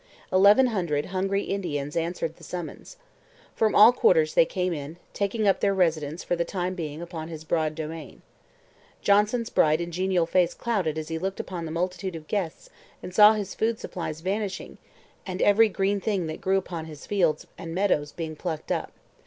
Eleven 0.33 0.65
hundred 0.65 1.05
hungry 1.05 1.43
Indians 1.43 1.95
answered 1.95 2.37
the 2.37 2.43
summons. 2.43 2.97
From 3.53 3.75
all 3.75 3.93
quarters 3.93 4.33
they 4.33 4.45
came 4.47 4.73
in, 4.73 4.97
taking 5.13 5.47
up 5.47 5.59
their 5.59 5.75
residence 5.75 6.23
for 6.23 6.35
the 6.35 6.43
time 6.43 6.73
being 6.73 7.03
upon 7.03 7.27
his 7.27 7.43
broad 7.43 7.75
domain. 7.75 8.23
Johnson's 9.03 9.51
bright 9.51 9.79
and 9.79 9.93
genial 9.93 10.25
face 10.25 10.55
clouded 10.55 10.97
as 10.97 11.09
he 11.09 11.19
looked 11.19 11.39
upon 11.39 11.65
the 11.65 11.71
multitude 11.71 12.15
of 12.15 12.27
guests 12.27 12.67
and 13.03 13.13
saw 13.13 13.33
his 13.33 13.53
food 13.53 13.79
supplies 13.79 14.21
vanishing 14.21 14.79
and 15.27 15.39
every 15.39 15.69
green 15.69 16.01
thing 16.01 16.25
that 16.25 16.41
grew 16.41 16.57
upon 16.57 16.85
his 16.85 17.05
fields 17.05 17.45
and 17.55 17.75
meadows 17.75 18.11
being 18.11 18.35
plucked 18.35 18.71
up. 18.71 18.93